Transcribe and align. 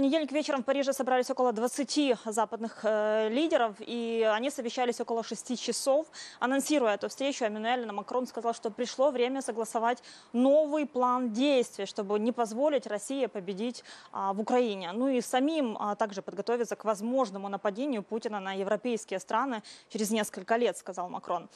понедельник 0.00 0.32
вечером 0.32 0.62
в 0.62 0.64
Париже 0.64 0.94
собрались 0.94 1.30
около 1.30 1.52
20 1.52 2.16
западных 2.24 2.78
э, 2.84 3.28
лидеров, 3.28 3.74
и 3.80 4.26
они 4.34 4.50
совещались 4.50 4.98
около 4.98 5.22
6 5.22 5.60
часов. 5.60 6.06
Анонсируя 6.38 6.94
эту 6.94 7.10
встречу, 7.10 7.44
Эммануэль 7.44 7.84
Макрон 7.92 8.26
сказал, 8.26 8.54
что 8.54 8.70
пришло 8.70 9.10
время 9.10 9.42
согласовать 9.42 10.02
новый 10.32 10.86
план 10.86 11.34
действий, 11.34 11.84
чтобы 11.84 12.18
не 12.18 12.32
позволить 12.32 12.86
России 12.86 13.26
победить 13.26 13.84
а, 14.10 14.32
в 14.32 14.40
Украине. 14.40 14.92
Ну 14.92 15.08
и 15.08 15.20
самим 15.20 15.76
а, 15.78 15.94
также 15.96 16.22
подготовиться 16.22 16.76
к 16.76 16.86
возможному 16.86 17.50
нападению 17.50 18.02
Путина 18.02 18.40
на 18.40 18.54
европейские 18.54 19.20
страны 19.20 19.62
через 19.90 20.10
несколько 20.10 20.56
лет, 20.56 20.78
сказал 20.78 21.10
Макрон. 21.10 21.50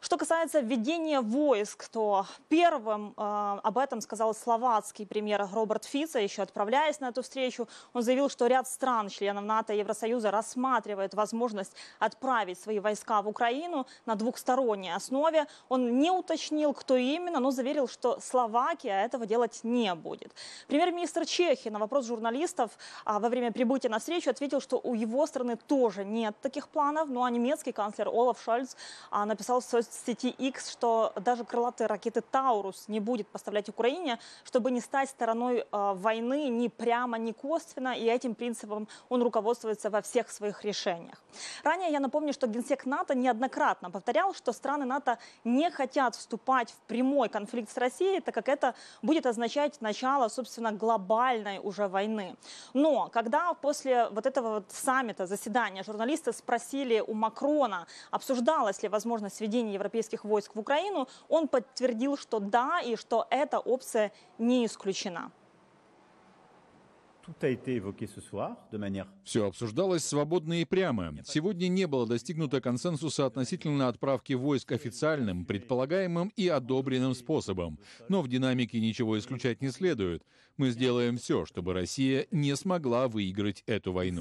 Что 0.00 0.18
касается 0.18 0.60
введения 0.60 1.20
войск, 1.20 1.88
то 1.88 2.26
первым 2.48 3.14
э, 3.16 3.58
об 3.62 3.78
этом 3.78 4.00
сказал 4.00 4.34
словацкий 4.34 5.06
премьер 5.06 5.48
Роберт 5.52 5.84
Фица, 5.84 6.18
еще 6.18 6.42
отправляясь 6.42 7.00
на 7.00 7.08
эту 7.08 7.22
встречу. 7.22 7.66
Он 7.92 8.02
заявил, 8.02 8.28
что 8.28 8.46
ряд 8.46 8.68
стран, 8.68 9.08
членов 9.08 9.44
НАТО 9.44 9.72
и 9.72 9.78
Евросоюза, 9.78 10.30
рассматривает 10.30 11.14
возможность 11.14 11.72
отправить 11.98 12.58
свои 12.58 12.78
войска 12.78 13.22
в 13.22 13.28
Украину 13.28 13.86
на 14.06 14.14
двухсторонней 14.14 14.94
основе. 14.94 15.46
Он 15.68 15.98
не 15.98 16.10
уточнил, 16.10 16.72
кто 16.72 16.96
именно, 16.96 17.40
но 17.40 17.50
заверил, 17.50 17.88
что 17.88 18.20
Словакия 18.20 19.04
этого 19.04 19.26
делать 19.26 19.60
не 19.62 19.94
будет. 19.94 20.32
Премьер-министр 20.68 21.26
Чехии 21.26 21.68
на 21.68 21.78
вопрос 21.78 22.06
журналистов 22.06 22.70
а, 23.04 23.18
во 23.18 23.28
время 23.28 23.52
прибытия 23.52 23.88
на 23.88 23.98
встречу 23.98 24.30
ответил, 24.30 24.60
что 24.60 24.80
у 24.82 24.94
его 24.94 25.26
страны 25.26 25.56
тоже 25.56 26.04
нет 26.04 26.34
таких 26.40 26.68
планов. 26.68 27.08
Ну 27.08 27.22
а 27.22 27.30
немецкий 27.30 27.72
канцлер 27.72 28.08
Олаф 28.08 28.42
Шольц 28.42 28.76
а, 29.10 29.24
написал 29.26 29.60
в 29.60 29.64
соцсети 29.64 30.28
X, 30.28 30.70
что 30.70 31.12
даже 31.16 31.44
крылатые 31.44 31.86
ракеты 31.86 32.20
«Таурус» 32.20 32.88
не 32.88 33.00
будет 33.00 33.26
поставлять 33.28 33.68
Украине, 33.68 34.18
чтобы 34.44 34.70
не 34.70 34.80
стать 34.80 35.10
стороной 35.10 35.66
а, 35.70 35.94
войны 35.94 36.48
ни 36.48 36.68
прямо, 36.68 37.18
ни 37.18 37.32
косвенно, 37.32 37.75
и 37.76 38.04
этим 38.04 38.34
принципом 38.34 38.88
он 39.08 39.22
руководствуется 39.22 39.90
во 39.90 40.00
всех 40.00 40.30
своих 40.30 40.64
решениях. 40.64 41.22
Ранее 41.62 41.90
я 41.90 42.00
напомню, 42.00 42.32
что 42.32 42.46
генсек 42.46 42.86
НАТО 42.86 43.14
неоднократно 43.14 43.90
повторял, 43.90 44.34
что 44.34 44.52
страны 44.52 44.84
НАТО 44.84 45.18
не 45.44 45.70
хотят 45.70 46.14
вступать 46.14 46.70
в 46.70 46.76
прямой 46.86 47.28
конфликт 47.28 47.70
с 47.70 47.76
Россией, 47.76 48.20
так 48.20 48.34
как 48.34 48.48
это 48.48 48.74
будет 49.02 49.26
означать 49.26 49.80
начало, 49.80 50.28
собственно, 50.28 50.72
глобальной 50.72 51.58
уже 51.62 51.88
войны. 51.88 52.36
Но 52.74 53.08
когда 53.08 53.54
после 53.54 54.08
вот 54.10 54.26
этого 54.26 54.54
вот 54.54 54.72
саммита, 54.72 55.26
заседания, 55.26 55.82
журналисты 55.82 56.32
спросили 56.32 57.00
у 57.00 57.14
Макрона, 57.14 57.86
обсуждалась 58.10 58.82
ли 58.82 58.88
возможность 58.88 59.40
введения 59.40 59.74
европейских 59.74 60.24
войск 60.24 60.54
в 60.54 60.60
Украину, 60.60 61.08
он 61.28 61.48
подтвердил, 61.48 62.16
что 62.16 62.40
да, 62.40 62.80
и 62.80 62.96
что 62.96 63.26
эта 63.30 63.58
опция 63.58 64.12
не 64.38 64.64
исключена. 64.66 65.30
Все 69.24 69.46
обсуждалось 69.46 70.04
свободно 70.04 70.60
и 70.60 70.64
прямо. 70.64 71.14
Сегодня 71.24 71.68
не 71.68 71.86
было 71.86 72.06
достигнуто 72.06 72.60
консенсуса 72.60 73.26
относительно 73.26 73.88
отправки 73.88 74.32
войск 74.34 74.72
официальным, 74.72 75.44
предполагаемым 75.44 76.32
и 76.36 76.48
одобренным 76.48 77.14
способом. 77.14 77.78
Но 78.08 78.22
в 78.22 78.28
динамике 78.28 78.80
ничего 78.80 79.18
исключать 79.18 79.60
не 79.60 79.70
следует. 79.70 80.22
Мы 80.56 80.70
сделаем 80.70 81.18
все, 81.18 81.44
чтобы 81.44 81.74
Россия 81.74 82.26
не 82.30 82.54
смогла 82.56 83.08
выиграть 83.08 83.62
эту 83.66 83.92
войну. 83.92 84.20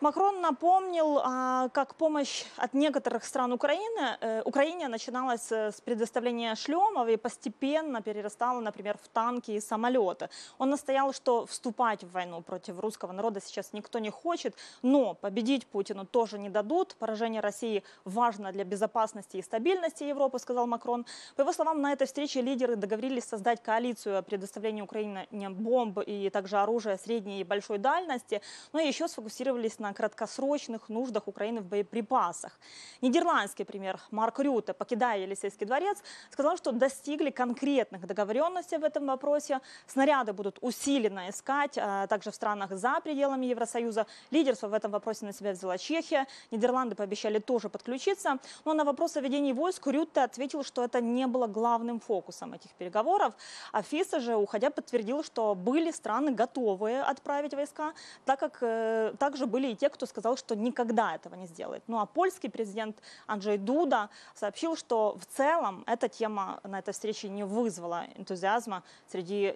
Макрон 0.00 0.40
напомнил, 0.40 1.20
а, 1.22 1.68
как 1.68 1.94
помощь 1.94 2.44
от 2.56 2.72
некоторых 2.72 3.22
стран 3.22 3.52
Украины, 3.52 4.16
э, 4.22 4.40
Украине 4.46 4.88
начиналась 4.88 5.52
э, 5.52 5.72
с 5.72 5.82
предоставления 5.82 6.54
шлемов 6.54 7.06
и 7.08 7.18
постепенно 7.18 8.00
перерастала, 8.00 8.60
например, 8.60 8.96
в 8.96 9.08
танки 9.08 9.50
и 9.50 9.60
самолеты. 9.60 10.30
Он 10.56 10.70
настоял, 10.70 11.12
что 11.12 11.44
вступать 11.44 12.02
в 12.02 12.12
войну 12.12 12.40
против 12.40 12.78
русского 12.78 13.12
народа 13.12 13.42
сейчас 13.44 13.74
никто 13.74 13.98
не 13.98 14.08
хочет, 14.08 14.54
но 14.80 15.12
победить 15.12 15.66
Путину 15.66 16.06
тоже 16.06 16.38
не 16.38 16.48
дадут. 16.48 16.96
Поражение 16.98 17.42
России 17.42 17.82
важно 18.06 18.52
для 18.52 18.64
безопасности 18.64 19.36
и 19.36 19.42
стабильности 19.42 20.04
Европы, 20.04 20.38
сказал 20.38 20.66
Макрон. 20.66 21.04
По 21.36 21.42
его 21.42 21.52
словам, 21.52 21.82
на 21.82 21.92
этой 21.92 22.06
встрече 22.06 22.40
лидеры 22.40 22.76
договорились 22.76 23.24
создать 23.24 23.62
коалицию 23.62 24.16
о 24.16 24.22
предоставлении 24.22 24.80
Украине 24.80 25.26
бомб 25.30 25.98
и 26.06 26.30
также 26.30 26.56
оружия 26.56 26.96
средней 26.96 27.42
и 27.42 27.44
большой 27.44 27.76
дальности, 27.76 28.40
но 28.72 28.80
еще 28.80 29.06
сфокусировались 29.06 29.78
на 29.90 29.94
краткосрочных 29.94 30.88
нуждах 30.88 31.26
Украины 31.26 31.60
в 31.60 31.64
боеприпасах. 31.64 32.52
Нидерландский 33.00 33.64
премьер 33.64 33.98
Марк 34.12 34.38
Рюте, 34.38 34.72
покидая 34.72 35.18
Елисейский 35.18 35.66
дворец, 35.66 35.98
сказал, 36.30 36.56
что 36.56 36.70
достигли 36.70 37.30
конкретных 37.30 38.06
договоренностей 38.06 38.78
в 38.78 38.84
этом 38.84 39.06
вопросе. 39.06 39.60
Снаряды 39.88 40.32
будут 40.32 40.58
усиленно 40.60 41.28
искать, 41.28 41.76
а 41.76 42.06
также 42.06 42.30
в 42.30 42.34
странах 42.34 42.70
за 42.70 43.00
пределами 43.00 43.46
Евросоюза. 43.46 44.06
Лидерство 44.30 44.68
в 44.68 44.74
этом 44.74 44.92
вопросе 44.92 45.26
на 45.26 45.32
себя 45.32 45.52
взяла 45.52 45.76
Чехия. 45.76 46.26
Нидерланды 46.52 46.94
пообещали 46.94 47.40
тоже 47.40 47.68
подключиться. 47.68 48.38
Но 48.64 48.74
на 48.74 48.84
вопрос 48.84 49.16
о 49.16 49.20
ведении 49.20 49.52
войск 49.52 49.88
Рюте 49.88 50.20
ответил, 50.20 50.62
что 50.62 50.84
это 50.84 51.00
не 51.00 51.26
было 51.26 51.48
главным 51.48 51.98
фокусом 51.98 52.52
этих 52.52 52.70
переговоров. 52.78 53.34
А 53.72 53.82
ФИСа 53.82 54.20
же, 54.20 54.36
уходя, 54.36 54.70
подтвердил, 54.70 55.24
что 55.24 55.56
были 55.56 55.90
страны 55.90 56.30
готовые 56.30 57.02
отправить 57.02 57.54
войска, 57.54 57.92
так 58.24 58.38
как 58.38 58.58
э, 58.60 59.14
также 59.18 59.46
были 59.46 59.72
и 59.72 59.79
те, 59.80 59.88
кто 59.88 60.06
сказал, 60.06 60.36
что 60.36 60.54
никогда 60.54 61.14
этого 61.14 61.34
не 61.36 61.46
сделает. 61.46 61.82
Ну 61.86 61.98
а 61.98 62.06
польский 62.06 62.50
президент 62.50 63.00
Анджей 63.26 63.56
Дуда 63.56 64.10
сообщил, 64.34 64.76
что 64.76 65.16
в 65.18 65.24
целом 65.24 65.84
эта 65.86 66.08
тема 66.08 66.60
на 66.64 66.78
этой 66.78 66.92
встрече 66.92 67.28
не 67.30 67.44
вызвала 67.44 68.04
энтузиазма 68.16 68.82
среди 69.08 69.54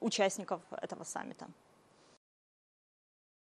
участников 0.00 0.60
этого 0.70 1.04
саммита. 1.04 1.46